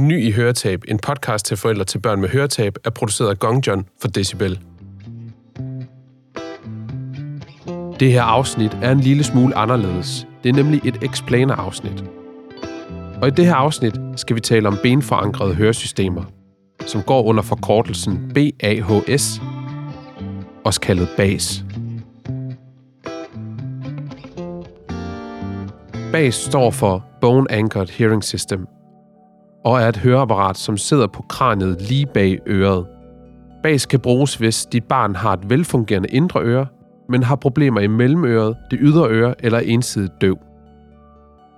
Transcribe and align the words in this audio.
Ny 0.00 0.24
i 0.24 0.30
Høretab, 0.30 0.84
en 0.88 0.98
podcast 0.98 1.46
til 1.46 1.56
forældre 1.56 1.84
til 1.84 1.98
børn 1.98 2.20
med 2.20 2.28
høretab, 2.28 2.76
er 2.84 2.90
produceret 2.90 3.30
af 3.30 3.38
Gong 3.38 3.66
John 3.66 3.88
for 4.00 4.08
Decibel. 4.08 4.60
Det 8.00 8.12
her 8.12 8.22
afsnit 8.22 8.78
er 8.82 8.92
en 8.92 9.00
lille 9.00 9.24
smule 9.24 9.54
anderledes. 9.54 10.26
Det 10.42 10.48
er 10.48 10.52
nemlig 10.52 10.80
et 10.84 10.98
explainer-afsnit. 11.02 12.04
Og 13.22 13.28
i 13.28 13.30
det 13.30 13.46
her 13.46 13.54
afsnit 13.54 13.94
skal 14.16 14.36
vi 14.36 14.40
tale 14.40 14.68
om 14.68 14.78
benforankrede 14.82 15.54
høresystemer, 15.54 16.24
som 16.86 17.02
går 17.02 17.22
under 17.22 17.42
forkortelsen 17.42 18.32
BAHS, 18.34 19.40
også 20.64 20.80
kaldet 20.80 21.08
BAS. 21.16 21.64
BAS 26.12 26.34
står 26.34 26.70
for 26.70 27.04
Bone 27.20 27.52
Anchored 27.52 27.88
Hearing 27.88 28.24
System, 28.24 28.66
og 29.66 29.80
er 29.80 29.88
et 29.88 29.96
høreapparat, 29.96 30.56
som 30.56 30.76
sidder 30.76 31.06
på 31.06 31.22
kraniet 31.22 31.82
lige 31.82 32.06
bag 32.06 32.38
øret. 32.46 32.86
BAS 33.62 33.86
kan 33.86 34.00
bruges, 34.00 34.34
hvis 34.34 34.66
dit 34.66 34.84
barn 34.84 35.14
har 35.14 35.32
et 35.32 35.50
velfungerende 35.50 36.08
indre 36.08 36.40
øre, 36.42 36.66
men 37.08 37.22
har 37.22 37.36
problemer 37.36 37.80
i 37.80 37.86
mellemøret, 37.86 38.56
det 38.70 38.78
ydre 38.82 39.08
øre 39.10 39.34
eller 39.44 39.58
ensidigt 39.58 40.12
døv. 40.20 40.38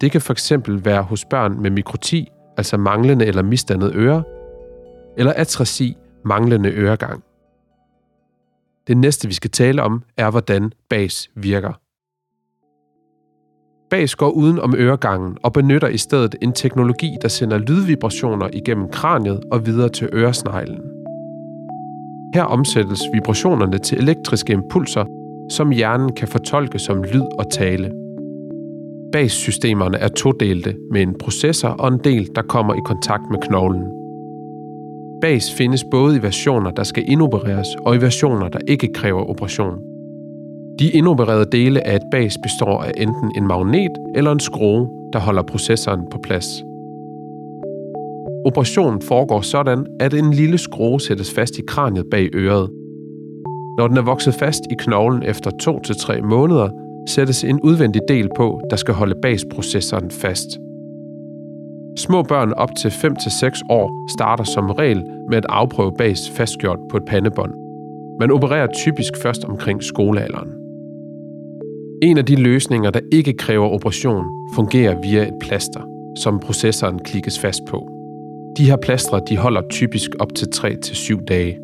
Det 0.00 0.12
kan 0.12 0.20
fx 0.20 0.52
være 0.68 1.02
hos 1.02 1.24
børn 1.24 1.62
med 1.62 1.70
mikroti, 1.70 2.28
altså 2.56 2.76
manglende 2.76 3.26
eller 3.26 3.42
misdannet 3.42 3.92
øre, 3.94 4.22
eller 5.16 5.32
atrasi, 5.36 5.96
manglende 6.24 6.68
øregang. 6.68 7.24
Det 8.86 8.96
næste, 8.96 9.28
vi 9.28 9.34
skal 9.34 9.50
tale 9.50 9.82
om, 9.82 10.02
er, 10.16 10.30
hvordan 10.30 10.72
BAS 10.90 11.28
virker. 11.34 11.72
BAS 13.90 14.14
går 14.14 14.30
uden 14.30 14.58
om 14.58 14.74
øregangen 14.76 15.36
og 15.42 15.52
benytter 15.52 15.88
i 15.88 15.98
stedet 15.98 16.34
en 16.42 16.52
teknologi, 16.52 17.16
der 17.22 17.28
sender 17.28 17.58
lydvibrationer 17.58 18.48
igennem 18.52 18.88
kraniet 18.88 19.40
og 19.52 19.66
videre 19.66 19.88
til 19.88 20.08
øresneglen. 20.12 20.80
Her 22.34 22.42
omsættes 22.42 23.00
vibrationerne 23.14 23.78
til 23.78 23.98
elektriske 23.98 24.52
impulser, 24.52 25.04
som 25.50 25.70
hjernen 25.70 26.12
kan 26.12 26.28
fortolke 26.28 26.78
som 26.78 27.02
lyd 27.02 27.24
og 27.38 27.50
tale. 27.52 27.92
BAS-systemerne 29.12 29.96
er 29.96 30.08
todelte 30.08 30.76
med 30.92 31.02
en 31.02 31.14
processor 31.20 31.68
og 31.68 31.88
en 31.88 32.00
del, 32.04 32.28
der 32.34 32.42
kommer 32.42 32.74
i 32.74 32.80
kontakt 32.86 33.22
med 33.30 33.38
knoglen. 33.48 33.84
BAS 35.20 35.54
findes 35.54 35.84
både 35.90 36.16
i 36.16 36.22
versioner, 36.22 36.70
der 36.70 36.82
skal 36.82 37.04
indopereres, 37.08 37.68
og 37.86 37.96
i 37.96 37.98
versioner, 37.98 38.48
der 38.48 38.58
ikke 38.68 38.92
kræver 38.94 39.30
operation. 39.30 39.95
De 40.78 40.90
indopererede 40.90 41.46
dele 41.52 41.86
af 41.86 41.96
et 41.96 42.02
bas 42.12 42.38
består 42.42 42.82
af 42.82 42.92
enten 42.96 43.32
en 43.36 43.46
magnet 43.46 43.90
eller 44.14 44.32
en 44.32 44.40
skrue, 44.40 44.88
der 45.12 45.18
holder 45.18 45.42
processoren 45.42 46.00
på 46.10 46.18
plads. 46.18 46.46
Operationen 48.46 49.02
foregår 49.02 49.40
sådan, 49.40 49.86
at 50.00 50.14
en 50.14 50.30
lille 50.30 50.58
skrue 50.58 51.00
sættes 51.00 51.34
fast 51.34 51.58
i 51.58 51.62
kraniet 51.68 52.06
bag 52.10 52.28
øret. 52.34 52.70
Når 53.78 53.88
den 53.88 53.96
er 53.96 54.02
vokset 54.02 54.34
fast 54.34 54.60
i 54.70 54.74
knoglen 54.78 55.22
efter 55.22 55.50
2-3 56.20 56.22
måneder, 56.22 56.68
sættes 57.08 57.44
en 57.44 57.60
udvendig 57.60 58.02
del 58.08 58.28
på, 58.36 58.60
der 58.70 58.76
skal 58.76 58.94
holde 58.94 59.14
basprocessoren 59.22 60.10
fast. 60.10 60.48
Små 61.98 62.22
børn 62.22 62.52
op 62.52 62.70
til 62.78 62.88
5-6 62.88 63.62
år 63.70 64.10
starter 64.16 64.44
som 64.44 64.70
regel 64.70 65.04
med 65.28 65.38
at 65.38 65.46
afprøve 65.48 65.92
bas 65.98 66.30
fastgjort 66.30 66.78
på 66.90 66.96
et 66.96 67.04
pandebånd. 67.04 67.52
Man 68.20 68.30
opererer 68.30 68.66
typisk 68.66 69.12
først 69.22 69.44
omkring 69.44 69.82
skolealderen. 69.82 70.55
En 72.02 72.18
af 72.18 72.26
de 72.26 72.36
løsninger, 72.36 72.90
der 72.90 73.00
ikke 73.12 73.32
kræver 73.32 73.68
operation, 73.68 74.24
fungerer 74.54 75.00
via 75.00 75.22
et 75.22 75.34
plaster, 75.40 75.80
som 76.16 76.40
processoren 76.40 76.98
klikkes 76.98 77.38
fast 77.38 77.60
på. 77.68 77.88
De 78.56 78.64
her 78.64 78.76
plastre 78.76 79.20
de 79.28 79.36
holder 79.36 79.62
typisk 79.70 80.10
op 80.18 80.34
til 80.34 80.46
3-7 80.54 81.24
dage. 81.24 81.58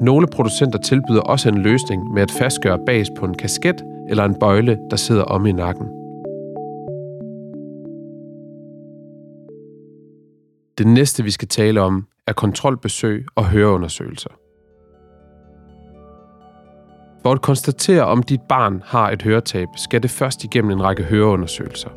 Nogle 0.00 0.26
producenter 0.32 0.78
tilbyder 0.78 1.20
også 1.20 1.48
en 1.48 1.58
løsning 1.58 2.14
med 2.14 2.22
at 2.22 2.30
fastgøre 2.30 2.78
bas 2.86 3.10
på 3.16 3.26
en 3.26 3.34
kasket 3.34 3.84
eller 4.08 4.24
en 4.24 4.34
bøjle, 4.40 4.78
der 4.90 4.96
sidder 4.96 5.22
om 5.22 5.46
i 5.46 5.52
nakken. 5.52 5.86
Det 10.78 10.86
næste, 10.86 11.24
vi 11.24 11.30
skal 11.30 11.48
tale 11.48 11.80
om, 11.80 12.06
er 12.26 12.32
kontrolbesøg 12.32 13.26
og 13.34 13.44
høreundersøgelser. 13.44 14.30
For 17.22 17.32
at 17.32 17.42
konstatere, 17.42 18.04
om 18.04 18.22
dit 18.22 18.40
barn 18.48 18.82
har 18.86 19.10
et 19.10 19.22
høretab, 19.22 19.68
skal 19.76 20.02
det 20.02 20.10
først 20.10 20.44
igennem 20.44 20.70
en 20.70 20.82
række 20.82 21.02
høreundersøgelser. 21.02 21.90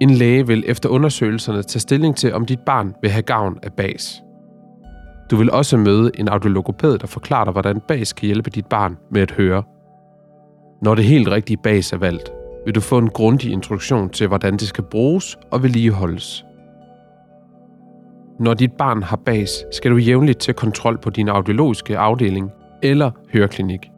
En 0.00 0.10
læge 0.10 0.46
vil 0.46 0.64
efter 0.66 0.88
undersøgelserne 0.88 1.62
tage 1.62 1.80
stilling 1.80 2.16
til, 2.16 2.34
om 2.34 2.46
dit 2.46 2.60
barn 2.60 2.94
vil 3.02 3.10
have 3.10 3.22
gavn 3.22 3.58
af 3.62 3.72
BAS. 3.72 4.22
Du 5.30 5.36
vil 5.36 5.50
også 5.50 5.76
møde 5.76 6.10
en 6.14 6.28
audiologopæd, 6.28 6.98
der 6.98 7.06
forklarer 7.06 7.44
dig, 7.44 7.52
hvordan 7.52 7.80
BAS 7.88 8.12
kan 8.12 8.26
hjælpe 8.26 8.50
dit 8.50 8.66
barn 8.66 8.98
med 9.10 9.22
at 9.22 9.30
høre. 9.30 9.62
Når 10.82 10.94
det 10.94 11.04
helt 11.04 11.28
rigtige 11.28 11.56
BAS 11.56 11.92
er 11.92 11.96
valgt, 11.96 12.32
vil 12.64 12.74
du 12.74 12.80
få 12.80 12.98
en 12.98 13.10
grundig 13.10 13.52
introduktion 13.52 14.10
til, 14.10 14.28
hvordan 14.28 14.52
det 14.52 14.68
skal 14.68 14.84
bruges 14.84 15.38
og 15.52 15.62
vedligeholdes. 15.62 16.44
Når 18.40 18.54
dit 18.54 18.72
barn 18.72 19.02
har 19.02 19.16
BAS, 19.16 19.64
skal 19.72 19.90
du 19.90 19.96
jævnligt 19.96 20.38
til 20.38 20.54
kontrol 20.54 20.98
på 20.98 21.10
din 21.10 21.28
audiologiske 21.28 21.98
afdeling 21.98 22.50
eller 22.82 23.10
høreklinik. 23.32 23.90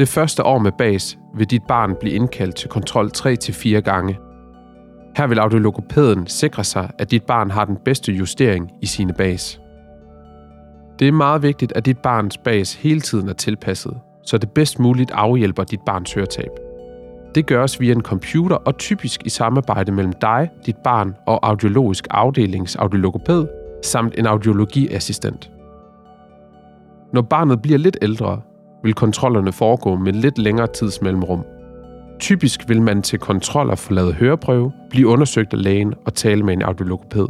Det 0.00 0.08
første 0.08 0.42
år 0.42 0.58
med 0.58 0.72
BAS 0.72 1.18
vil 1.34 1.46
dit 1.46 1.62
barn 1.68 1.96
blive 2.00 2.14
indkaldt 2.14 2.56
til 2.56 2.68
kontrol 2.68 3.10
3-4 3.16 3.68
gange. 3.80 4.18
Her 5.16 5.26
vil 5.26 5.38
audiologopæden 5.38 6.26
sikre 6.26 6.64
sig, 6.64 6.90
at 6.98 7.10
dit 7.10 7.22
barn 7.22 7.50
har 7.50 7.64
den 7.64 7.76
bedste 7.84 8.12
justering 8.12 8.70
i 8.82 8.86
sine 8.86 9.12
BAS. 9.12 9.60
Det 10.98 11.08
er 11.08 11.12
meget 11.12 11.42
vigtigt, 11.42 11.72
at 11.76 11.86
dit 11.86 11.98
barns 11.98 12.38
BAS 12.38 12.74
hele 12.74 13.00
tiden 13.00 13.28
er 13.28 13.32
tilpasset, 13.32 13.98
så 14.22 14.38
det 14.38 14.50
bedst 14.50 14.78
muligt 14.78 15.10
afhjælper 15.10 15.64
dit 15.64 15.80
barns 15.86 16.14
høretab. 16.14 16.50
Det 17.34 17.46
gøres 17.46 17.80
via 17.80 17.92
en 17.92 18.02
computer 18.02 18.56
og 18.56 18.78
typisk 18.78 19.26
i 19.26 19.28
samarbejde 19.28 19.92
mellem 19.92 20.12
dig, 20.12 20.50
dit 20.66 20.76
barn 20.76 21.14
og 21.26 21.48
audiologisk 21.48 22.06
afdelings 22.10 22.76
audiologopæd 22.76 23.46
samt 23.84 24.18
en 24.18 24.26
audiologiassistent. 24.26 25.50
Når 27.12 27.22
barnet 27.22 27.62
bliver 27.62 27.78
lidt 27.78 27.98
ældre, 28.02 28.40
vil 28.82 28.94
kontrollerne 28.94 29.52
foregå 29.52 29.96
med 29.96 30.12
lidt 30.12 30.38
længere 30.38 30.66
tidsmellemrum. 30.66 31.44
Typisk 32.20 32.68
vil 32.68 32.82
man 32.82 33.02
til 33.02 33.18
kontroller 33.18 33.74
få 33.74 33.92
lavet 33.92 34.14
høreprøve, 34.14 34.72
blive 34.90 35.08
undersøgt 35.08 35.52
af 35.52 35.62
lægen 35.62 35.94
og 36.06 36.14
tale 36.14 36.42
med 36.42 36.52
en 36.52 36.62
audiologoped. 36.62 37.26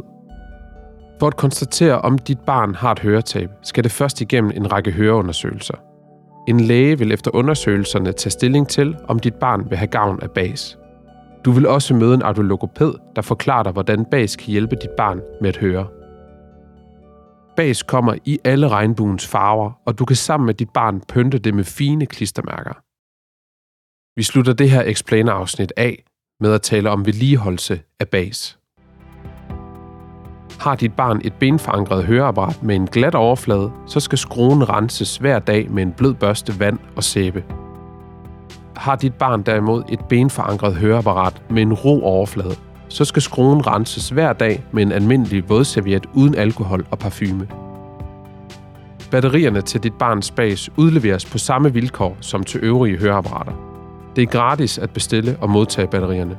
For 1.19 1.27
at 1.27 1.37
konstatere, 1.37 2.01
om 2.01 2.17
dit 2.17 2.39
barn 2.39 2.75
har 2.75 2.91
et 2.91 2.99
høretab, 2.99 3.49
skal 3.63 3.83
det 3.83 3.91
først 3.91 4.21
igennem 4.21 4.51
en 4.55 4.71
række 4.71 4.91
høreundersøgelser. 4.91 5.75
En 6.47 6.59
læge 6.59 6.99
vil 6.99 7.11
efter 7.11 7.35
undersøgelserne 7.35 8.11
tage 8.11 8.31
stilling 8.31 8.67
til, 8.67 8.95
om 9.07 9.19
dit 9.19 9.35
barn 9.35 9.69
vil 9.69 9.77
have 9.77 9.87
gavn 9.87 10.19
af 10.21 10.31
bas. 10.31 10.77
Du 11.45 11.51
vil 11.51 11.67
også 11.67 11.93
møde 11.93 12.13
en 12.13 12.21
audiologoped, 12.21 12.93
der 13.15 13.21
forklarer 13.21 13.63
dig, 13.63 13.71
hvordan 13.71 14.05
bas 14.05 14.35
kan 14.35 14.47
hjælpe 14.47 14.75
dit 14.75 14.89
barn 14.97 15.21
med 15.41 15.49
at 15.49 15.57
høre. 15.57 15.87
Bas 17.55 17.83
kommer 17.83 18.15
i 18.25 18.39
alle 18.43 18.67
regnbuens 18.67 19.27
farver, 19.27 19.71
og 19.85 19.99
du 19.99 20.05
kan 20.05 20.15
sammen 20.15 20.45
med 20.45 20.53
dit 20.53 20.69
barn 20.69 21.01
pynte 21.01 21.39
det 21.39 21.53
med 21.53 21.63
fine 21.63 22.05
klistermærker. 22.05 22.73
Vi 24.15 24.23
slutter 24.23 24.53
det 24.53 24.69
her 24.69 24.81
explainer-afsnit 24.81 25.73
af 25.77 26.03
med 26.39 26.53
at 26.53 26.61
tale 26.61 26.89
om 26.89 27.05
vedligeholdelse 27.05 27.81
af 27.99 28.07
bas. 28.07 28.59
Har 30.59 30.75
dit 30.75 30.93
barn 30.93 31.21
et 31.23 31.33
benforankret 31.33 32.05
høreapparat 32.05 32.63
med 32.63 32.75
en 32.75 32.87
glat 32.87 33.15
overflade, 33.15 33.71
så 33.87 33.99
skal 33.99 34.17
skruen 34.17 34.69
renses 34.69 35.17
hver 35.17 35.39
dag 35.39 35.71
med 35.71 35.83
en 35.83 35.93
blød 35.93 36.13
børste 36.13 36.59
vand 36.59 36.79
og 36.95 37.03
sæbe. 37.03 37.43
Har 38.75 38.95
dit 38.95 39.13
barn 39.13 39.43
derimod 39.43 39.83
et 39.89 39.99
benforankret 40.09 40.75
høreapparat 40.75 41.43
med 41.49 41.61
en 41.61 41.73
ro 41.73 42.03
overflade, 42.03 42.55
så 42.91 43.05
skal 43.05 43.21
skruen 43.21 43.67
renses 43.67 44.09
hver 44.09 44.33
dag 44.33 44.63
med 44.71 44.83
en 44.83 44.91
almindelig 44.91 45.49
vådserviet 45.49 46.05
uden 46.13 46.35
alkohol 46.35 46.85
og 46.91 46.99
parfume. 46.99 47.47
Batterierne 49.11 49.61
til 49.61 49.83
dit 49.83 49.93
barns 49.93 50.31
bas 50.31 50.69
udleveres 50.77 51.25
på 51.25 51.37
samme 51.37 51.73
vilkår 51.73 52.17
som 52.21 52.43
til 52.43 52.59
øvrige 52.63 52.97
høreapparater. 52.97 53.53
Det 54.15 54.21
er 54.21 54.25
gratis 54.25 54.77
at 54.77 54.89
bestille 54.89 55.37
og 55.41 55.49
modtage 55.49 55.87
batterierne. 55.87 56.37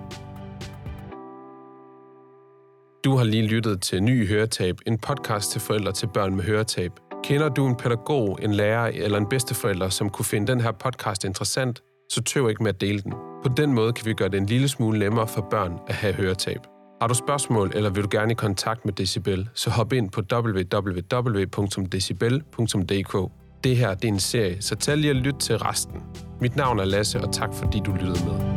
Du 3.04 3.16
har 3.16 3.24
lige 3.24 3.46
lyttet 3.46 3.80
til 3.80 4.02
Ny 4.02 4.28
Høretab, 4.28 4.76
en 4.86 4.98
podcast 4.98 5.50
til 5.50 5.60
forældre 5.60 5.92
til 5.92 6.06
børn 6.14 6.34
med 6.34 6.44
høretab. 6.44 6.92
Kender 7.24 7.48
du 7.48 7.66
en 7.66 7.76
pædagog, 7.76 8.38
en 8.42 8.54
lærer 8.54 8.86
eller 8.86 9.18
en 9.18 9.28
bedsteforælder, 9.28 9.88
som 9.88 10.10
kunne 10.10 10.24
finde 10.24 10.52
den 10.52 10.60
her 10.60 10.72
podcast 10.72 11.24
interessant, 11.24 11.82
så 12.10 12.22
tøv 12.22 12.48
ikke 12.48 12.62
med 12.62 12.74
at 12.74 12.80
dele 12.80 13.00
den. 13.00 13.31
På 13.42 13.48
den 13.56 13.74
måde 13.74 13.92
kan 13.92 14.06
vi 14.06 14.14
gøre 14.14 14.28
det 14.28 14.36
en 14.36 14.46
lille 14.46 14.68
smule 14.68 14.98
nemmere 14.98 15.28
for 15.28 15.46
børn 15.50 15.72
at 15.88 15.94
have 15.94 16.14
høretab. 16.14 16.58
Har 17.00 17.08
du 17.08 17.14
spørgsmål, 17.14 17.72
eller 17.74 17.90
vil 17.90 18.02
du 18.02 18.08
gerne 18.10 18.32
i 18.32 18.34
kontakt 18.34 18.84
med 18.84 18.92
Decibel, 18.92 19.48
så 19.54 19.70
hop 19.70 19.92
ind 19.92 20.10
på 20.10 20.22
www.decibel.dk. 20.32 23.30
Det 23.64 23.76
her 23.76 23.94
det 23.94 24.04
er 24.04 24.08
en 24.08 24.20
serie, 24.20 24.62
så 24.62 24.76
tag 24.76 24.96
lige 24.96 25.12
og 25.12 25.16
lyt 25.16 25.36
til 25.40 25.58
resten. 25.58 26.02
Mit 26.40 26.56
navn 26.56 26.78
er 26.78 26.84
Lasse, 26.84 27.20
og 27.20 27.32
tak 27.32 27.54
fordi 27.54 27.80
du 27.86 27.92
lyttede 27.92 28.24
med. 28.24 28.51